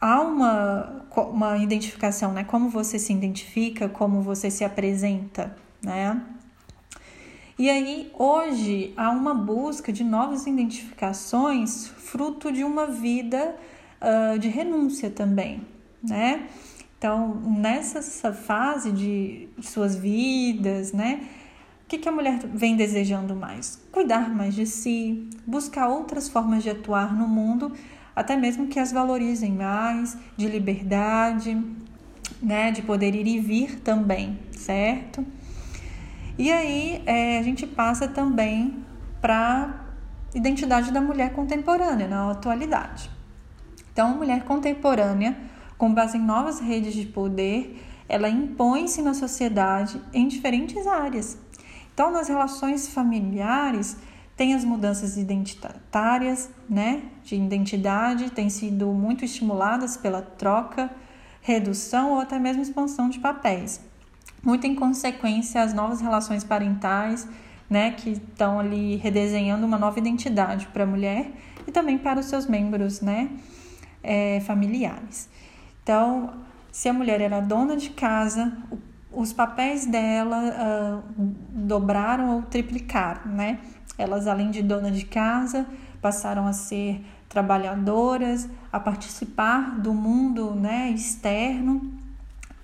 há 0.00 0.20
uma 0.20 1.06
uma 1.32 1.58
identificação, 1.58 2.32
né? 2.32 2.44
Como 2.44 2.68
você 2.68 2.98
se 2.98 3.12
identifica, 3.12 3.88
como 3.88 4.22
você 4.22 4.50
se 4.50 4.64
apresenta, 4.64 5.56
né? 5.82 6.20
E 7.58 7.68
aí, 7.68 8.10
hoje, 8.18 8.94
há 8.96 9.10
uma 9.10 9.34
busca 9.34 9.92
de 9.92 10.02
novas 10.02 10.46
identificações, 10.46 11.88
fruto 11.88 12.50
de 12.50 12.64
uma 12.64 12.86
vida 12.86 13.54
uh, 14.00 14.38
de 14.38 14.48
renúncia 14.48 15.10
também, 15.10 15.66
né? 16.02 16.48
Então, 17.00 17.40
nessa 17.46 18.30
fase 18.30 18.92
de 18.92 19.48
suas 19.62 19.96
vidas, 19.96 20.92
né? 20.92 21.26
O 21.82 21.88
que, 21.88 21.96
que 21.96 22.06
a 22.06 22.12
mulher 22.12 22.38
vem 22.52 22.76
desejando 22.76 23.34
mais? 23.34 23.82
Cuidar 23.90 24.28
mais 24.28 24.54
de 24.54 24.66
si, 24.66 25.30
buscar 25.46 25.88
outras 25.88 26.28
formas 26.28 26.62
de 26.62 26.68
atuar 26.68 27.16
no 27.16 27.26
mundo, 27.26 27.72
até 28.14 28.36
mesmo 28.36 28.66
que 28.66 28.78
as 28.78 28.92
valorizem 28.92 29.52
mais, 29.52 30.14
de 30.36 30.46
liberdade, 30.46 31.58
né? 32.42 32.70
De 32.70 32.82
poder 32.82 33.14
ir 33.14 33.26
e 33.26 33.40
vir 33.40 33.80
também, 33.80 34.38
certo? 34.52 35.24
E 36.36 36.52
aí 36.52 37.02
é, 37.06 37.38
a 37.38 37.42
gente 37.42 37.66
passa 37.66 38.08
também 38.08 38.84
para 39.22 39.86
identidade 40.34 40.92
da 40.92 41.00
mulher 41.00 41.32
contemporânea 41.32 42.06
na 42.06 42.30
atualidade. 42.30 43.10
Então, 43.90 44.08
a 44.08 44.14
mulher 44.14 44.44
contemporânea, 44.44 45.34
com 45.80 45.92
base 45.92 46.18
em 46.18 46.20
novas 46.20 46.60
redes 46.60 46.92
de 46.92 47.06
poder, 47.06 47.82
ela 48.08 48.28
impõe-se 48.28 49.00
na 49.02 49.14
sociedade 49.14 50.00
em 50.12 50.28
diferentes 50.28 50.86
áreas. 50.86 51.38
Então, 51.92 52.12
nas 52.12 52.28
relações 52.28 52.88
familiares, 52.88 53.96
tem 54.36 54.54
as 54.54 54.64
mudanças 54.64 55.16
identitárias, 55.16 56.50
né, 56.68 57.02
de 57.24 57.34
identidade, 57.34 58.30
têm 58.30 58.50
sido 58.50 58.92
muito 58.92 59.24
estimuladas 59.24 59.96
pela 59.96 60.20
troca, 60.20 60.90
redução 61.40 62.12
ou 62.12 62.20
até 62.20 62.38
mesmo 62.38 62.60
expansão 62.60 63.08
de 63.08 63.18
papéis 63.18 63.80
muito 64.42 64.66
em 64.66 64.74
consequência 64.74 65.62
as 65.62 65.74
novas 65.74 66.00
relações 66.00 66.44
parentais, 66.44 67.28
né, 67.68 67.92
que 67.92 68.10
estão 68.10 68.58
ali 68.58 68.96
redesenhando 68.96 69.64
uma 69.66 69.78
nova 69.78 69.98
identidade 69.98 70.66
para 70.68 70.84
a 70.84 70.86
mulher 70.86 71.30
e 71.66 71.70
também 71.70 71.98
para 71.98 72.18
os 72.18 72.26
seus 72.26 72.46
membros, 72.46 73.00
né, 73.00 73.30
é, 74.02 74.40
familiares. 74.40 75.28
Então, 75.82 76.34
se 76.70 76.88
a 76.88 76.92
mulher 76.92 77.20
era 77.20 77.40
dona 77.40 77.76
de 77.76 77.90
casa, 77.90 78.52
os 79.12 79.32
papéis 79.32 79.86
dela 79.86 81.02
uh, 81.16 81.22
dobraram 81.52 82.36
ou 82.36 82.42
triplicaram, 82.42 83.32
né? 83.32 83.58
Elas, 83.98 84.26
além 84.26 84.50
de 84.50 84.62
dona 84.62 84.90
de 84.90 85.04
casa, 85.04 85.66
passaram 86.00 86.46
a 86.46 86.52
ser 86.52 87.04
trabalhadoras, 87.28 88.48
a 88.72 88.80
participar 88.80 89.78
do 89.78 89.92
mundo, 89.92 90.54
né, 90.54 90.90
externo 90.90 91.92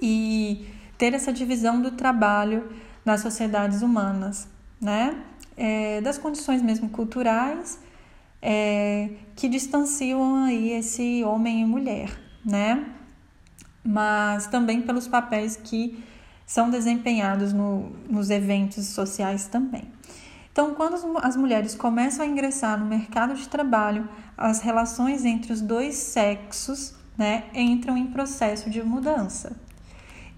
e 0.00 0.66
ter 0.98 1.14
essa 1.14 1.32
divisão 1.32 1.80
do 1.80 1.92
trabalho 1.92 2.68
nas 3.04 3.20
sociedades 3.20 3.82
humanas, 3.82 4.48
né? 4.80 5.16
É, 5.56 6.00
das 6.00 6.18
condições 6.18 6.60
mesmo 6.60 6.88
culturais 6.90 7.80
é, 8.42 9.10
que 9.34 9.48
distanciam 9.48 10.44
aí 10.44 10.72
esse 10.72 11.24
homem 11.24 11.62
e 11.62 11.64
mulher, 11.64 12.10
né? 12.44 12.84
Mas 13.86 14.46
também 14.46 14.82
pelos 14.82 15.06
papéis 15.06 15.56
que 15.56 16.02
são 16.46 16.70
desempenhados 16.70 17.52
no, 17.52 17.90
nos 18.08 18.30
eventos 18.30 18.86
sociais 18.86 19.46
também. 19.46 19.84
Então, 20.50 20.74
quando 20.74 21.18
as 21.18 21.36
mulheres 21.36 21.74
começam 21.74 22.24
a 22.24 22.28
ingressar 22.28 22.78
no 22.78 22.86
mercado 22.86 23.34
de 23.34 23.46
trabalho, 23.48 24.08
as 24.38 24.60
relações 24.60 25.24
entre 25.24 25.52
os 25.52 25.60
dois 25.60 25.96
sexos 25.96 26.94
né, 27.16 27.44
entram 27.54 27.96
em 27.96 28.06
processo 28.06 28.70
de 28.70 28.82
mudança. 28.82 29.54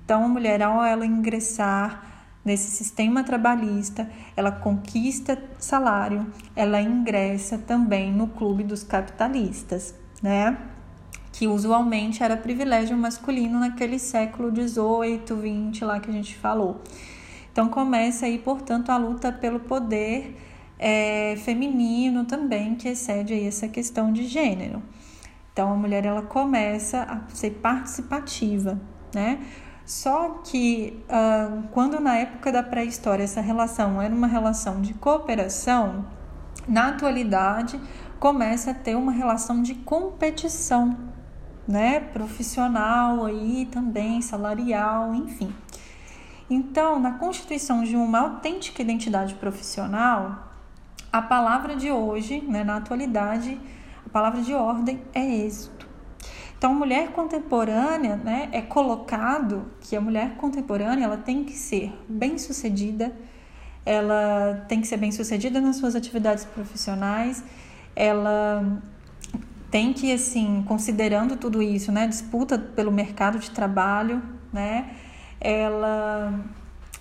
Então, 0.05 0.25
a 0.25 0.29
mulher, 0.29 0.63
ao 0.63 0.83
ela 0.83 1.07
ingressar 1.07 2.03
nesse 2.45 2.71
sistema 2.71 3.23
trabalhista, 3.23 4.11
ela 4.35 4.51
conquista 4.51 5.41
salário, 5.59 6.33
ela 6.57 6.81
ingressa 6.81 7.59
também 7.59 8.13
no 8.13 8.27
clube 8.27 8.65
dos 8.65 8.83
capitalistas, 8.83 9.95
né? 10.23 10.57
Que 11.39 11.47
usualmente 11.47 12.21
era 12.21 12.37
privilégio 12.37 12.97
masculino 12.97 13.61
naquele 13.61 13.97
século 13.97 14.51
18, 14.51 15.37
20 15.37 15.85
lá 15.85 16.01
que 16.01 16.11
a 16.11 16.13
gente 16.13 16.35
falou. 16.35 16.83
Então 17.53 17.69
começa 17.69 18.27
aí, 18.27 18.39
portanto, 18.39 18.91
a 18.91 18.97
luta 18.97 19.31
pelo 19.31 19.61
poder 19.61 20.37
é, 20.79 21.37
feminino 21.45 22.25
também, 22.25 22.75
que 22.75 22.89
excede 22.89 23.35
aí 23.35 23.47
essa 23.47 23.69
questão 23.69 24.13
de 24.13 24.27
gênero. 24.27 24.83
Então 25.53 25.73
a 25.73 25.77
mulher 25.77 26.05
ela 26.05 26.23
começa 26.23 27.03
a 27.03 27.35
ser 27.35 27.51
participativa, 27.51 28.81
né? 29.15 29.39
Só 29.85 30.41
que 30.45 31.03
uh, 31.09 31.69
quando 31.73 31.99
na 31.99 32.17
época 32.17 32.53
da 32.53 32.63
pré-história 32.63 33.25
essa 33.25 33.41
relação 33.41 34.03
era 34.03 34.15
uma 34.15 34.27
relação 34.27 34.83
de 34.83 34.93
cooperação, 34.93 36.05
na 36.67 36.89
atualidade 36.89 37.81
começa 38.21 38.73
a 38.73 38.75
ter 38.75 38.97
uma 38.97 39.13
relação 39.13 39.63
de 39.63 39.75
competição, 39.75 40.97
né? 41.69 42.01
Profissional 42.01 43.27
aí 43.27 43.69
também, 43.71 44.23
salarial, 44.23 45.15
enfim. 45.15 45.55
Então, 46.49 46.99
na 46.99 47.13
constituição 47.13 47.85
de 47.85 47.95
uma 47.95 48.21
autêntica 48.21 48.81
identidade 48.81 49.35
profissional, 49.35 50.51
a 51.13 51.21
palavra 51.21 51.77
de 51.77 51.91
hoje, 51.91 52.41
né, 52.41 52.65
na 52.65 52.79
atualidade, 52.79 53.61
a 54.07 54.09
palavra 54.09 54.41
de 54.41 54.55
ordem 54.55 55.03
é 55.13 55.23
êxito. 55.23 55.87
Então, 56.57 56.75
mulher 56.75 57.13
contemporânea, 57.13 58.17
né, 58.17 58.49
é 58.51 58.63
colocado 58.63 59.71
que 59.81 59.95
a 59.95 60.01
mulher 60.01 60.37
contemporânea 60.37 61.05
ela 61.05 61.19
tem 61.19 61.45
que 61.45 61.53
ser 61.53 61.93
bem-sucedida, 62.09 63.15
ela 63.85 64.65
tem 64.69 64.81
que 64.81 64.87
ser 64.87 64.97
bem-sucedida 64.97 65.61
nas 65.61 65.77
suas 65.77 65.95
atividades 65.95 66.45
profissionais, 66.47 67.45
ela 67.95 68.83
tem 69.71 69.93
que, 69.93 70.13
assim, 70.13 70.65
considerando 70.67 71.37
tudo 71.37 71.63
isso, 71.63 71.93
né, 71.93 72.07
disputa 72.07 72.59
pelo 72.59 72.91
mercado 72.91 73.39
de 73.39 73.51
trabalho, 73.51 74.23
né, 74.53 74.91
ela 75.41 76.45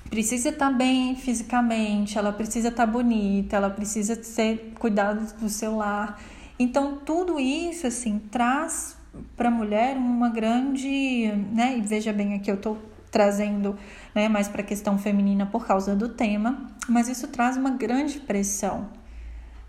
precisa 0.09 0.50
estar 0.50 0.71
bem 0.71 1.15
fisicamente, 1.15 2.17
ela 2.17 2.31
precisa 2.31 2.69
estar 2.69 2.86
bonita, 2.86 3.55
ela 3.55 3.69
precisa 3.69 4.21
ser 4.24 4.74
cuidado 4.79 5.33
do 5.39 5.50
seu 5.50 5.75
lar. 5.75 6.19
Então, 6.59 6.97
tudo 7.05 7.39
isso, 7.39 7.86
assim, 7.86 8.19
traz 8.31 8.97
para 9.36 9.50
a 9.50 9.51
mulher 9.51 9.97
uma 9.97 10.29
grande, 10.29 11.31
né? 11.53 11.77
E 11.77 11.81
veja 11.81 12.13
bem 12.13 12.36
aqui 12.36 12.51
eu 12.51 12.55
estou 12.55 12.77
trazendo, 13.12 13.77
né, 14.13 14.27
mais 14.27 14.47
para 14.47 14.62
a 14.62 14.65
questão 14.65 14.97
feminina 14.97 15.45
por 15.45 15.65
causa 15.65 15.95
do 15.95 16.09
tema, 16.09 16.67
mas 16.88 17.07
isso 17.07 17.27
traz 17.27 17.57
uma 17.57 17.71
grande 17.71 18.19
pressão, 18.19 18.89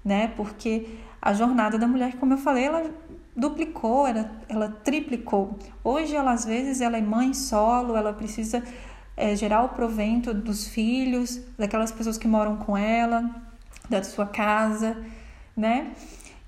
né? 0.04 0.32
Porque 0.36 0.86
a 1.20 1.32
jornada 1.32 1.78
da 1.78 1.86
mulher, 1.86 2.16
como 2.16 2.34
eu 2.34 2.38
falei, 2.38 2.64
ela 2.64 2.90
duplicou, 3.34 4.06
ela, 4.06 4.30
ela 4.48 4.68
triplicou. 4.68 5.58
Hoje 5.82 6.14
ela 6.14 6.32
às 6.32 6.44
vezes 6.44 6.80
ela 6.80 6.96
é 6.96 7.02
mãe 7.02 7.32
solo, 7.32 7.96
ela 7.96 8.12
precisa 8.12 8.62
é, 9.16 9.34
gerar 9.34 9.64
o 9.64 9.70
provento 9.70 10.32
dos 10.32 10.68
filhos, 10.68 11.40
daquelas 11.56 11.92
pessoas 11.92 12.18
que 12.18 12.28
moram 12.28 12.56
com 12.56 12.76
ela, 12.76 13.30
da 13.88 14.02
sua 14.02 14.26
casa, 14.26 14.96
né? 15.56 15.92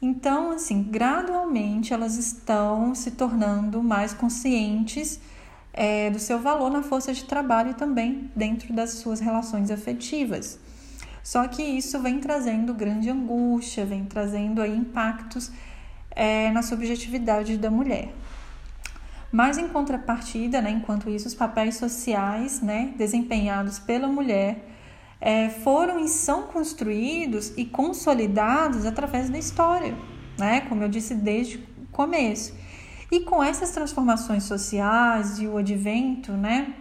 Então, 0.03 0.53
assim, 0.53 0.83
gradualmente 0.83 1.93
elas 1.93 2.17
estão 2.17 2.95
se 2.95 3.11
tornando 3.11 3.83
mais 3.83 4.15
conscientes 4.15 5.21
é, 5.73 6.11
do 6.11 6.19
seu 6.19 6.39
valor 6.39 6.71
na 6.71 6.83
força 6.83 7.12
de 7.12 7.25
trabalho 7.25 7.71
e 7.71 7.75
também 7.75 8.31
dentro 8.35 8.73
das 8.73 8.91
suas 8.95 9.21
relações 9.21 9.71
afetivas. 9.71 10.59
Só 11.31 11.47
que 11.47 11.63
isso 11.63 12.01
vem 12.01 12.19
trazendo 12.19 12.75
grande 12.75 13.09
angústia, 13.09 13.87
vem 13.87 14.05
trazendo 14.05 14.61
aí 14.61 14.77
impactos 14.77 15.49
é, 16.11 16.51
na 16.51 16.61
subjetividade 16.61 17.57
da 17.57 17.71
mulher. 17.71 18.13
Mas 19.31 19.57
em 19.57 19.69
contrapartida, 19.69 20.61
né, 20.61 20.73
enquanto 20.73 21.09
isso, 21.09 21.29
os 21.29 21.35
papéis 21.37 21.77
sociais 21.77 22.61
né, 22.61 22.93
desempenhados 22.97 23.79
pela 23.79 24.09
mulher 24.09 24.69
é, 25.21 25.49
foram 25.51 26.01
e 26.01 26.09
são 26.09 26.49
construídos 26.49 27.53
e 27.57 27.65
consolidados 27.65 28.85
através 28.85 29.31
da 29.31 29.39
história, 29.39 29.97
né, 30.37 30.63
como 30.63 30.83
eu 30.83 30.89
disse 30.89 31.15
desde 31.15 31.59
o 31.59 31.87
começo. 31.93 32.53
E 33.09 33.21
com 33.21 33.41
essas 33.41 33.71
transformações 33.71 34.43
sociais 34.43 35.39
e 35.39 35.47
o 35.47 35.59
advento 35.59 36.33
né, 36.33 36.75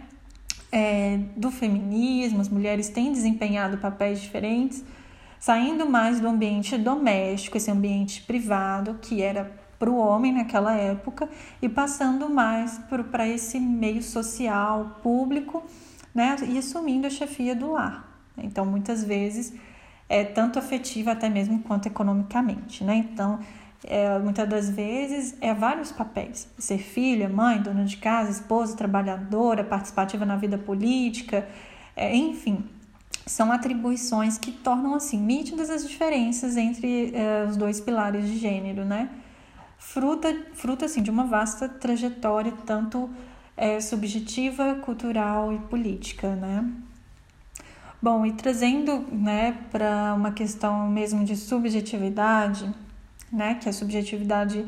é, 0.72 1.18
do 1.36 1.50
feminismo, 1.50 2.40
as 2.40 2.48
mulheres 2.48 2.88
têm 2.88 3.12
desempenhado 3.12 3.78
papéis 3.78 4.20
diferentes, 4.20 4.84
saindo 5.38 5.88
mais 5.88 6.20
do 6.20 6.28
ambiente 6.28 6.76
doméstico, 6.76 7.56
esse 7.56 7.70
ambiente 7.70 8.22
privado, 8.22 8.98
que 9.00 9.22
era 9.22 9.50
para 9.78 9.90
o 9.90 9.96
homem 9.96 10.32
naquela 10.32 10.74
época, 10.74 11.28
e 11.62 11.68
passando 11.68 12.28
mais 12.28 12.78
para 13.10 13.26
esse 13.26 13.58
meio 13.58 14.02
social, 14.02 14.98
público, 15.02 15.62
né, 16.14 16.36
e 16.46 16.58
assumindo 16.58 17.06
a 17.06 17.10
chefia 17.10 17.54
do 17.54 17.72
lar. 17.72 18.06
Então, 18.36 18.66
muitas 18.66 19.02
vezes, 19.02 19.54
é 20.08 20.24
tanto 20.24 20.58
afetiva 20.58 21.12
até 21.12 21.28
mesmo 21.28 21.60
quanto 21.60 21.86
economicamente. 21.86 22.84
Né? 22.84 22.96
Então, 22.96 23.38
é, 23.84 24.18
muitas 24.18 24.48
das 24.48 24.70
vezes 24.70 25.36
é 25.40 25.54
vários 25.54 25.90
papéis: 25.90 26.48
ser 26.58 26.78
filha, 26.78 27.28
mãe, 27.28 27.60
dona 27.60 27.84
de 27.84 27.96
casa, 27.96 28.30
esposa, 28.30 28.76
trabalhadora, 28.76 29.64
participativa 29.64 30.24
na 30.24 30.36
vida 30.36 30.58
política, 30.58 31.48
é, 31.96 32.14
enfim, 32.14 32.64
são 33.26 33.50
atribuições 33.52 34.36
que 34.36 34.52
tornam 34.52 34.94
assim 34.94 35.18
nítidas 35.18 35.70
as 35.70 35.88
diferenças 35.88 36.56
entre 36.56 37.14
é, 37.14 37.46
os 37.48 37.56
dois 37.56 37.80
pilares 37.80 38.26
de 38.26 38.38
gênero, 38.38 38.84
né? 38.84 39.08
Fruta, 39.78 40.36
fruta 40.54 40.84
assim 40.84 41.02
de 41.02 41.10
uma 41.10 41.24
vasta 41.24 41.68
trajetória 41.68 42.52
tanto 42.66 43.08
é, 43.56 43.80
subjetiva, 43.80 44.74
cultural 44.76 45.52
e 45.52 45.58
política, 45.58 46.34
né? 46.34 46.70
Bom, 48.02 48.24
e 48.24 48.32
trazendo, 48.32 49.04
né, 49.12 49.58
para 49.70 50.14
uma 50.14 50.32
questão 50.32 50.88
mesmo 50.88 51.22
de 51.22 51.36
subjetividade, 51.36 52.72
né? 53.32 53.54
Que 53.54 53.68
a 53.68 53.72
subjetividade 53.72 54.66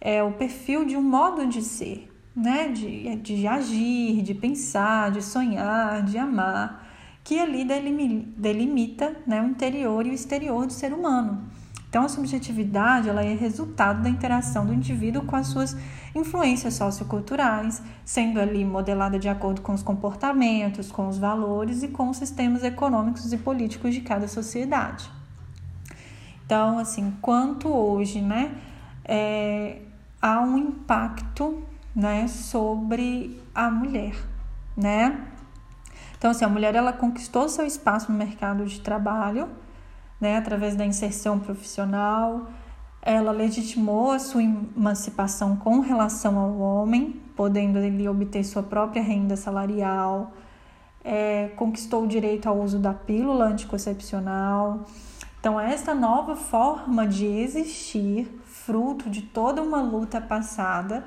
é 0.00 0.22
o 0.22 0.32
perfil 0.32 0.84
de 0.84 0.96
um 0.96 1.02
modo 1.02 1.46
de 1.46 1.62
ser, 1.62 2.10
né? 2.34 2.68
De, 2.68 3.16
de 3.16 3.46
agir, 3.46 4.22
de 4.22 4.34
pensar, 4.34 5.10
de 5.10 5.22
sonhar, 5.22 6.02
de 6.02 6.18
amar, 6.18 6.88
que 7.22 7.38
ali 7.38 7.64
delimita 7.64 9.16
né, 9.26 9.40
o 9.40 9.46
interior 9.46 10.06
e 10.06 10.10
o 10.10 10.14
exterior 10.14 10.66
do 10.66 10.72
ser 10.72 10.92
humano. 10.92 11.44
Então, 11.90 12.04
a 12.04 12.08
subjetividade 12.08 13.08
ela 13.08 13.24
é 13.24 13.34
resultado 13.34 14.00
da 14.02 14.08
interação 14.08 14.64
do 14.64 14.72
indivíduo 14.72 15.24
com 15.24 15.34
as 15.34 15.48
suas 15.48 15.76
influências 16.14 16.74
socioculturais, 16.74 17.82
sendo 18.04 18.40
ali 18.40 18.64
modelada 18.64 19.18
de 19.18 19.28
acordo 19.28 19.60
com 19.60 19.72
os 19.72 19.82
comportamentos, 19.82 20.92
com 20.92 21.08
os 21.08 21.18
valores 21.18 21.82
e 21.82 21.88
com 21.88 22.08
os 22.08 22.16
sistemas 22.16 22.62
econômicos 22.62 23.32
e 23.32 23.36
políticos 23.36 23.92
de 23.92 24.02
cada 24.02 24.28
sociedade. 24.28 25.10
Então, 26.50 26.80
assim, 26.80 27.16
quanto 27.22 27.68
hoje, 27.68 28.20
né, 28.20 28.52
é, 29.04 29.82
há 30.20 30.40
um 30.40 30.58
impacto, 30.58 31.62
né, 31.94 32.26
sobre 32.26 33.40
a 33.54 33.70
mulher, 33.70 34.16
né? 34.76 35.28
Então, 36.18 36.32
assim, 36.32 36.44
a 36.44 36.48
mulher 36.48 36.74
ela 36.74 36.92
conquistou 36.92 37.48
seu 37.48 37.64
espaço 37.64 38.10
no 38.10 38.18
mercado 38.18 38.64
de 38.66 38.80
trabalho, 38.80 39.48
né, 40.20 40.38
através 40.38 40.74
da 40.74 40.84
inserção 40.84 41.38
profissional. 41.38 42.48
Ela 43.00 43.30
legitimou 43.30 44.10
a 44.10 44.18
sua 44.18 44.42
emancipação 44.42 45.54
com 45.54 45.78
relação 45.78 46.36
ao 46.36 46.58
homem, 46.58 47.22
podendo 47.36 47.78
ele 47.78 48.08
obter 48.08 48.42
sua 48.42 48.64
própria 48.64 49.04
renda 49.04 49.36
salarial. 49.36 50.32
É, 51.04 51.52
conquistou 51.54 52.02
o 52.02 52.08
direito 52.08 52.48
ao 52.48 52.58
uso 52.58 52.80
da 52.80 52.92
pílula 52.92 53.44
anticoncepcional 53.44 54.84
então, 55.40 55.58
essa 55.58 55.94
nova 55.94 56.36
forma 56.36 57.06
de 57.06 57.24
existir, 57.24 58.28
fruto 58.44 59.08
de 59.08 59.22
toda 59.22 59.62
uma 59.62 59.80
luta 59.80 60.20
passada, 60.20 61.02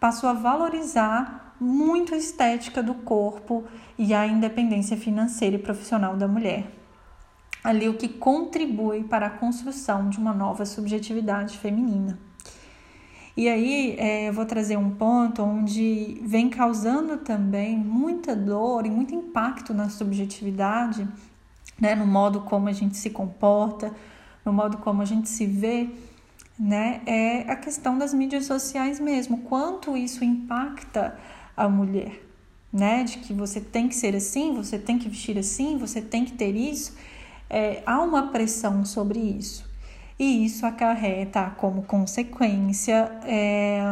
passou 0.00 0.28
a 0.28 0.32
valorizar 0.32 1.54
muito 1.60 2.12
a 2.12 2.18
estética 2.18 2.82
do 2.82 2.94
corpo 2.94 3.62
e 3.96 4.12
a 4.12 4.26
independência 4.26 4.96
financeira 4.96 5.54
e 5.54 5.60
profissional 5.60 6.16
da 6.16 6.26
mulher. 6.26 6.66
Ali, 7.62 7.88
o 7.88 7.94
que 7.94 8.08
contribui 8.08 9.04
para 9.04 9.26
a 9.26 9.30
construção 9.30 10.08
de 10.10 10.18
uma 10.18 10.34
nova 10.34 10.66
subjetividade 10.66 11.56
feminina. 11.56 12.18
E 13.36 13.48
aí, 13.48 13.94
é, 14.00 14.28
eu 14.28 14.32
vou 14.32 14.46
trazer 14.46 14.76
um 14.76 14.90
ponto 14.90 15.42
onde 15.44 16.20
vem 16.24 16.50
causando 16.50 17.18
também 17.18 17.78
muita 17.78 18.34
dor 18.34 18.84
e 18.84 18.90
muito 18.90 19.14
impacto 19.14 19.72
na 19.72 19.88
subjetividade 19.88 21.06
né, 21.80 21.94
no 21.94 22.06
modo 22.06 22.40
como 22.40 22.68
a 22.68 22.72
gente 22.72 22.96
se 22.96 23.10
comporta, 23.10 23.92
no 24.44 24.52
modo 24.52 24.78
como 24.78 25.02
a 25.02 25.04
gente 25.04 25.28
se 25.28 25.46
vê, 25.46 25.90
né, 26.58 27.02
é 27.06 27.50
a 27.50 27.56
questão 27.56 27.98
das 27.98 28.14
mídias 28.14 28.46
sociais 28.46 28.98
mesmo, 28.98 29.38
quanto 29.42 29.96
isso 29.96 30.24
impacta 30.24 31.18
a 31.56 31.68
mulher, 31.68 32.22
né, 32.72 33.04
de 33.04 33.18
que 33.18 33.32
você 33.32 33.60
tem 33.60 33.88
que 33.88 33.94
ser 33.94 34.14
assim, 34.16 34.54
você 34.54 34.78
tem 34.78 34.98
que 34.98 35.08
vestir 35.08 35.38
assim, 35.38 35.76
você 35.76 36.00
tem 36.00 36.24
que 36.24 36.32
ter 36.32 36.54
isso, 36.54 36.96
é, 37.48 37.82
há 37.86 38.00
uma 38.00 38.28
pressão 38.28 38.84
sobre 38.84 39.18
isso. 39.18 39.66
E 40.18 40.46
isso 40.46 40.64
acarreta 40.64 41.50
como 41.58 41.82
consequência 41.82 43.12
é, 43.24 43.82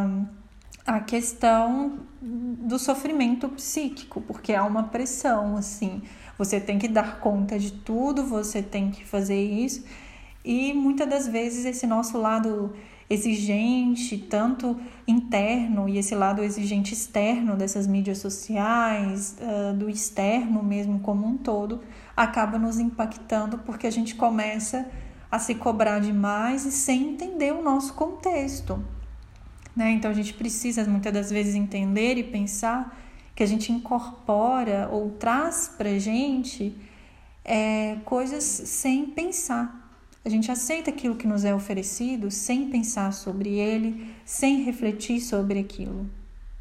a 0.86 1.00
questão 1.00 2.00
do 2.20 2.78
sofrimento 2.78 3.48
psíquico, 3.48 4.20
porque 4.20 4.52
há 4.52 4.64
uma 4.64 4.84
pressão 4.84 5.56
assim 5.56 6.02
você 6.36 6.60
tem 6.60 6.78
que 6.78 6.88
dar 6.88 7.20
conta 7.20 7.58
de 7.58 7.72
tudo, 7.72 8.24
você 8.24 8.62
tem 8.62 8.90
que 8.90 9.04
fazer 9.04 9.40
isso. 9.40 9.84
E 10.44 10.72
muitas 10.74 11.08
das 11.08 11.28
vezes 11.28 11.64
esse 11.64 11.86
nosso 11.86 12.18
lado 12.18 12.74
exigente, 13.08 14.18
tanto 14.18 14.78
interno 15.06 15.88
e 15.88 15.98
esse 15.98 16.14
lado 16.14 16.42
exigente 16.42 16.92
externo 16.92 17.56
dessas 17.56 17.86
mídias 17.86 18.18
sociais, 18.18 19.36
uh, 19.40 19.74
do 19.74 19.88
externo 19.88 20.62
mesmo 20.62 21.00
como 21.00 21.26
um 21.26 21.36
todo, 21.36 21.80
acaba 22.16 22.58
nos 22.58 22.78
impactando 22.78 23.58
porque 23.58 23.86
a 23.86 23.90
gente 23.90 24.14
começa 24.14 24.86
a 25.30 25.38
se 25.38 25.54
cobrar 25.54 26.00
demais 26.00 26.64
e 26.64 26.72
sem 26.72 27.10
entender 27.10 27.52
o 27.52 27.62
nosso 27.62 27.94
contexto. 27.94 28.82
Né? 29.74 29.92
Então 29.92 30.10
a 30.10 30.14
gente 30.14 30.32
precisa 30.34 30.84
muitas 30.84 31.12
das 31.12 31.30
vezes 31.30 31.54
entender 31.54 32.16
e 32.16 32.22
pensar 32.22 33.00
que 33.34 33.42
a 33.42 33.46
gente 33.46 33.72
incorpora 33.72 34.88
ou 34.92 35.10
traz 35.10 35.72
para 35.76 35.98
gente 35.98 36.76
é, 37.44 37.96
coisas 38.04 38.44
sem 38.44 39.06
pensar. 39.06 39.82
A 40.24 40.28
gente 40.28 40.50
aceita 40.50 40.90
aquilo 40.90 41.16
que 41.16 41.26
nos 41.26 41.44
é 41.44 41.54
oferecido 41.54 42.30
sem 42.30 42.70
pensar 42.70 43.12
sobre 43.12 43.50
ele, 43.58 44.14
sem 44.24 44.62
refletir 44.62 45.20
sobre 45.20 45.58
aquilo. 45.58 46.08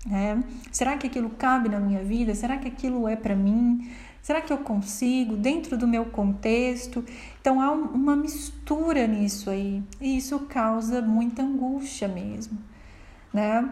Né? 0.06 0.44
Será 0.72 0.98
que 0.98 1.08
aquilo 1.08 1.30
cabe 1.30 1.70
na 1.70 1.80
minha 1.80 2.04
vida? 2.04 2.36
Será 2.36 2.58
que 2.58 2.68
aquilo 2.68 3.08
é 3.08 3.16
para 3.16 3.36
mim? 3.36 3.90
Será 4.22 4.42
que 4.42 4.52
eu 4.52 4.58
consigo 4.58 5.36
dentro 5.36 5.78
do 5.78 5.88
meu 5.88 6.06
contexto? 6.06 7.04
Então 7.40 7.62
há 7.62 7.72
uma 7.72 8.16
mistura 8.16 9.08
nisso 9.08 9.50
aí 9.50 9.84
e 10.00 10.18
isso 10.18 10.40
causa 10.40 11.02
muita 11.02 11.42
angústia 11.44 12.08
mesmo, 12.08 12.58
né? 13.34 13.68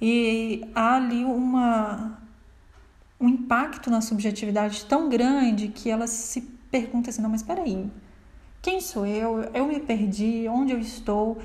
E 0.00 0.68
há 0.74 0.96
ali 0.96 1.24
uma, 1.24 2.18
um 3.18 3.28
impacto 3.28 3.90
na 3.90 4.00
subjetividade 4.00 4.84
tão 4.84 5.08
grande 5.08 5.68
que 5.68 5.90
ela 5.90 6.06
se 6.06 6.42
pergunta 6.70 7.10
assim: 7.10 7.22
não, 7.22 7.30
mas 7.30 7.40
espera 7.40 7.62
aí, 7.62 7.90
quem 8.60 8.80
sou 8.80 9.06
eu? 9.06 9.40
Eu 9.54 9.66
me 9.66 9.80
perdi, 9.80 10.46
onde 10.48 10.72
eu 10.72 10.78
estou? 10.78 11.38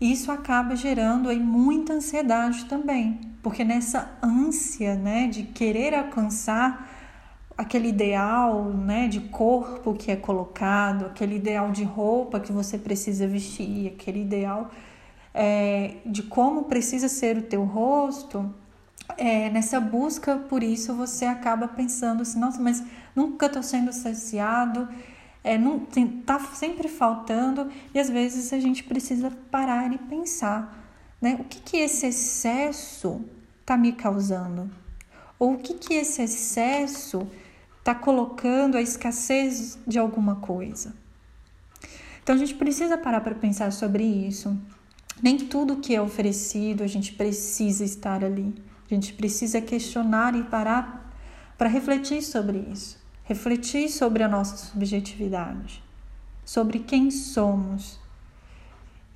E 0.00 0.12
isso 0.12 0.32
acaba 0.32 0.74
gerando 0.74 1.28
aí 1.28 1.38
muita 1.38 1.92
ansiedade 1.92 2.64
também, 2.64 3.20
porque 3.42 3.62
nessa 3.62 4.18
ânsia, 4.20 4.96
né, 4.96 5.28
de 5.28 5.44
querer 5.44 5.94
alcançar 5.94 6.90
aquele 7.56 7.88
ideal, 7.88 8.64
né, 8.64 9.06
de 9.06 9.20
corpo 9.20 9.94
que 9.94 10.10
é 10.10 10.16
colocado, 10.16 11.06
aquele 11.06 11.36
ideal 11.36 11.70
de 11.70 11.84
roupa 11.84 12.40
que 12.40 12.50
você 12.50 12.76
precisa 12.76 13.28
vestir, 13.28 13.94
aquele 13.94 14.22
ideal 14.22 14.70
é, 15.34 15.96
de 16.06 16.22
como 16.22 16.64
precisa 16.64 17.08
ser 17.08 17.36
o 17.36 17.42
teu 17.42 17.64
rosto, 17.64 18.54
é, 19.18 19.50
nessa 19.50 19.80
busca 19.80 20.36
por 20.36 20.62
isso 20.62 20.94
você 20.94 21.26
acaba 21.26 21.68
pensando 21.68 22.22
assim, 22.22 22.38
nossa, 22.38 22.60
mas 22.60 22.82
nunca 23.14 23.46
estou 23.46 23.62
sendo 23.62 23.92
saciado, 23.92 24.88
é, 25.42 25.58
não, 25.58 25.80
tem, 25.80 26.06
tá 26.06 26.38
sempre 26.38 26.88
faltando 26.88 27.70
e 27.92 27.98
às 27.98 28.08
vezes 28.08 28.52
a 28.52 28.60
gente 28.60 28.84
precisa 28.84 29.30
parar 29.50 29.92
e 29.92 29.98
pensar, 29.98 30.82
né? 31.20 31.36
O 31.38 31.44
que 31.44 31.60
que 31.60 31.76
esse 31.76 32.06
excesso 32.06 33.22
está 33.60 33.76
me 33.76 33.92
causando? 33.92 34.70
Ou 35.38 35.54
o 35.54 35.58
que 35.58 35.74
que 35.74 35.94
esse 35.94 36.22
excesso 36.22 37.26
está 37.78 37.94
colocando 37.94 38.78
a 38.78 38.80
escassez 38.80 39.78
de 39.86 39.98
alguma 39.98 40.36
coisa. 40.36 40.94
Então 42.22 42.34
a 42.34 42.38
gente 42.38 42.54
precisa 42.54 42.96
parar 42.96 43.20
para 43.20 43.34
pensar 43.34 43.70
sobre 43.70 44.02
isso. 44.02 44.58
Nem 45.24 45.38
tudo 45.38 45.76
que 45.76 45.94
é 45.94 46.02
oferecido 46.02 46.84
a 46.84 46.86
gente 46.86 47.14
precisa 47.14 47.82
estar 47.82 48.22
ali. 48.22 48.54
A 48.90 48.94
gente 48.94 49.14
precisa 49.14 49.58
questionar 49.58 50.34
e 50.34 50.42
parar 50.42 51.16
para 51.56 51.66
refletir 51.66 52.20
sobre 52.20 52.58
isso. 52.70 52.98
Refletir 53.22 53.88
sobre 53.88 54.22
a 54.22 54.28
nossa 54.28 54.54
subjetividade, 54.58 55.82
sobre 56.44 56.78
quem 56.78 57.10
somos. 57.10 57.98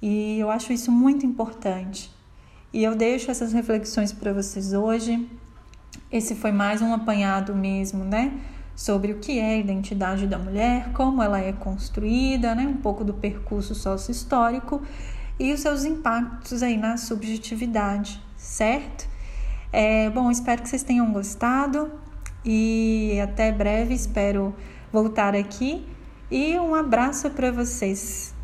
E 0.00 0.38
eu 0.38 0.50
acho 0.50 0.72
isso 0.72 0.90
muito 0.90 1.26
importante. 1.26 2.10
E 2.72 2.82
eu 2.82 2.96
deixo 2.96 3.30
essas 3.30 3.52
reflexões 3.52 4.10
para 4.10 4.32
vocês 4.32 4.72
hoje. 4.72 5.28
Esse 6.10 6.34
foi 6.34 6.52
mais 6.52 6.80
um 6.80 6.94
apanhado 6.94 7.54
mesmo, 7.54 8.02
né? 8.02 8.40
Sobre 8.74 9.12
o 9.12 9.18
que 9.18 9.38
é 9.38 9.56
a 9.56 9.58
identidade 9.58 10.26
da 10.26 10.38
mulher, 10.38 10.90
como 10.94 11.22
ela 11.22 11.38
é 11.38 11.52
construída, 11.52 12.54
né? 12.54 12.66
Um 12.66 12.78
pouco 12.78 13.04
do 13.04 13.12
percurso 13.12 13.74
sócio-histórico 13.74 14.80
e 15.38 15.52
os 15.52 15.60
seus 15.60 15.84
impactos 15.84 16.62
aí 16.62 16.76
na 16.76 16.96
subjetividade, 16.96 18.20
certo? 18.36 19.08
É, 19.72 20.08
bom, 20.10 20.30
espero 20.30 20.62
que 20.62 20.68
vocês 20.68 20.82
tenham 20.82 21.12
gostado 21.12 21.90
e 22.44 23.18
até 23.22 23.52
breve. 23.52 23.94
Espero 23.94 24.54
voltar 24.92 25.34
aqui 25.34 25.86
e 26.30 26.58
um 26.58 26.74
abraço 26.74 27.30
para 27.30 27.50
vocês. 27.50 28.37